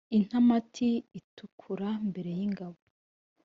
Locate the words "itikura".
1.19-1.89